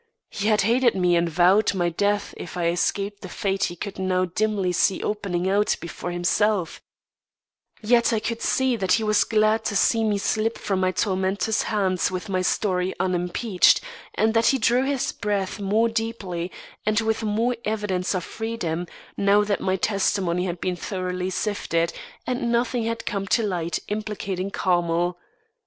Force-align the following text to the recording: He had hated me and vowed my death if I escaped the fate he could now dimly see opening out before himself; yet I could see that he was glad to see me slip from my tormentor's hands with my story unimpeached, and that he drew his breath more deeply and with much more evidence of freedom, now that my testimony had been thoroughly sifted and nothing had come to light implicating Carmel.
He 0.31 0.47
had 0.47 0.61
hated 0.61 0.95
me 0.95 1.15
and 1.15 1.29
vowed 1.29 1.75
my 1.75 1.89
death 1.89 2.33
if 2.35 2.57
I 2.57 2.69
escaped 2.69 3.21
the 3.21 3.29
fate 3.29 3.65
he 3.65 3.75
could 3.75 3.99
now 3.99 4.25
dimly 4.25 4.71
see 4.71 5.03
opening 5.03 5.47
out 5.47 5.75
before 5.79 6.09
himself; 6.09 6.81
yet 7.83 8.11
I 8.11 8.19
could 8.19 8.41
see 8.41 8.75
that 8.77 8.93
he 8.93 9.03
was 9.03 9.23
glad 9.23 9.63
to 9.65 9.75
see 9.75 10.03
me 10.03 10.17
slip 10.17 10.57
from 10.57 10.79
my 10.79 10.91
tormentor's 10.91 11.61
hands 11.61 12.09
with 12.09 12.29
my 12.29 12.41
story 12.41 12.95
unimpeached, 12.99 13.79
and 14.15 14.33
that 14.33 14.47
he 14.47 14.57
drew 14.57 14.85
his 14.85 15.11
breath 15.11 15.59
more 15.59 15.87
deeply 15.87 16.51
and 16.83 16.99
with 17.01 17.21
much 17.21 17.35
more 17.35 17.55
evidence 17.63 18.15
of 18.15 18.23
freedom, 18.23 18.87
now 19.17 19.43
that 19.43 19.61
my 19.61 19.75
testimony 19.75 20.45
had 20.45 20.59
been 20.59 20.75
thoroughly 20.75 21.29
sifted 21.29 21.93
and 22.25 22.51
nothing 22.51 22.85
had 22.85 23.05
come 23.05 23.27
to 23.27 23.43
light 23.43 23.77
implicating 23.87 24.49
Carmel. 24.49 25.19